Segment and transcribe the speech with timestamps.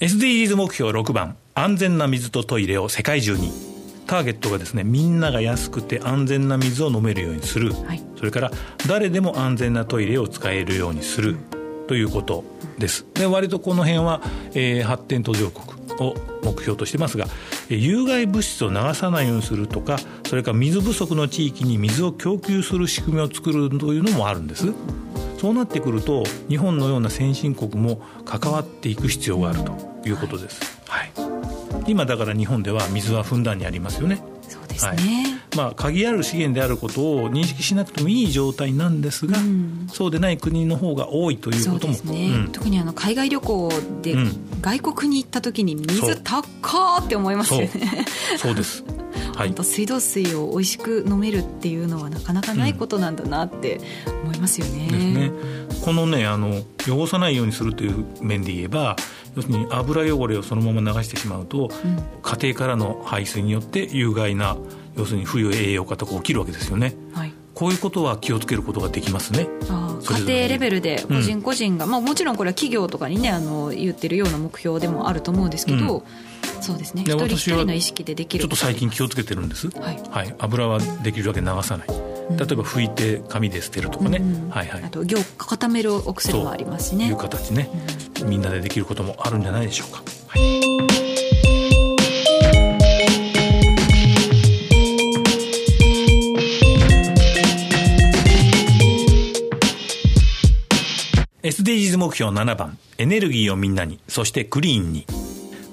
[0.00, 3.52] SDGs 目標6番安全な水とトイレを世界中に。
[4.06, 8.50] ターゲットがですねみんなが安くて安全な水を飲めるようにする、はい、それから
[8.86, 11.38] 誰でも安全なトイレを使えるようにする、
[11.86, 12.44] ということ
[12.78, 13.06] です。
[13.14, 14.20] で割とこの辺は、
[14.54, 17.26] えー、発展途上国を目標としてますが
[17.68, 24.72] 有害物質を流さないようにするとかそれから水不足の地域に水を供給する仕組みを作るというのもあるんです。
[25.44, 29.76] そうなってくると日本のような先進国も関わっていく必要があると
[30.08, 30.80] いうことです。
[30.88, 31.12] はい、
[31.86, 34.22] 今だから日本では水はふんだんにありますよね。
[34.48, 35.56] そうですね、はい。
[35.56, 42.26] まあ、鍵ある資源であることを認識しなくてもいい状態なんですが、うん、そうでない国の方が多いということも、ね。
[42.36, 44.16] うん、特にあの海外旅行で
[44.62, 47.70] 外国に行った時に水高って思いますよね。
[48.38, 48.82] そうです
[49.34, 53.80] はい、水道水を美味しく飲めるっていうのはなかなかないことなんだなって
[54.22, 54.88] 思いますよね。
[54.90, 55.32] ですね。
[55.84, 58.96] このねあの汚さないようにするという面で言えば
[59.36, 64.56] 要するに油汚れをそのまま流してしまうと、うん、家庭からの排水によって有害な
[64.96, 66.94] 要するに不栄養化とか起きるわけですよね。
[67.12, 69.46] はいこういうことは気をつけることができますね。
[70.02, 76.02] 家庭レベルで個人個人が、うん、まあ、もちろんこれは企業とかにねあの言ってるような目標でもあると思うんですけど、うん、
[76.60, 77.02] そうですね。
[77.02, 78.42] 一人一人の意識でできる。
[78.42, 81.88] ちょっと最近気をつけてるんです、はい、はい、油はできるだけ流さない。
[81.88, 87.08] 例えば拭いて紙で捨てるとかね、うん、はいはい、あと凝固めるお薬もありますしね。
[87.08, 87.68] いう形ね、
[88.24, 90.02] みんなでできることもあるんじゃないでしょうか。
[90.28, 90.64] はい。
[101.44, 102.78] SDGs 目標7番。
[102.96, 103.98] エネルギーをみんなに。
[104.08, 105.06] そしてクリーンに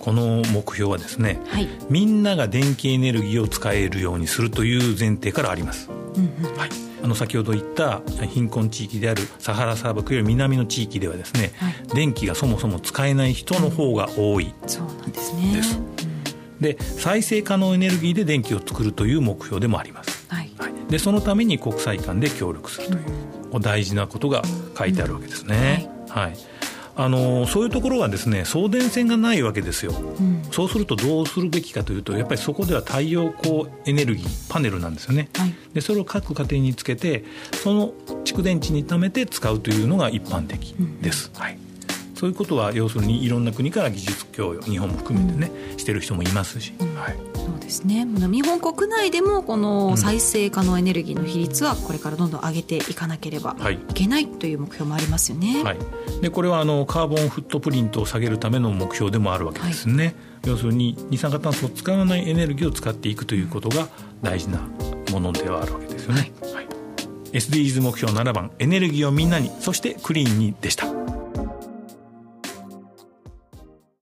[0.00, 6.70] この目標はですね、はい、みんなが電気エネルギーを使えるようにするという前提からあります、うんうん、はい、
[7.02, 15.52] あの先ほど言った貧困地域であるサハラ砂漠より南の地域ではですね、はい、電気がそもそも使えない人の方が多い、そうなんですね。
[15.54, 15.80] です、
[16.60, 23.00] で再生可能エネルギーで電気を作るという目標でもあります、はい、はい、でそのために国際間で協力するという、
[23.52, 23.60] うん。
[23.60, 24.42] 大事なことが
[24.78, 25.90] 書いてあるわけですね。
[26.08, 26.59] はい、はい
[26.96, 37.92] あのそういうところはですね送電線がないわけですよ、うん、そうするとどうするべきかというとやっぱりそこでは太陽光エネルギーパネルなんですよね、はい、でそれを各家庭につけてその
[38.24, 41.58] 蓄電池に貯めて使うというのが一般的です、うん、はい
[42.20, 48.04] そういうことは要するにいろんな国から技術供与日本も含めてね、うん、してる人もいますし、はい、そうですね。
[48.04, 53.78] 日本国内でもこの再生可能エネルギーの比率はこれからどんどん上げていかなければい。
[53.94, 55.78] けないという目標もありますよね、はい、
[56.20, 60.14] でこれはあのカーボンフットプリントを下げるための目標でもあるわけですね、はい、
[60.44, 63.88] 要するに二酸化炭素を使わないエネルギーを使っていくということが
[64.20, 64.58] 大事な
[65.10, 66.66] ものではあるわけですよね、はい、はい、
[67.32, 70.99] SDGs 目標7番エネルギーをみんなにそしてクリーンにでした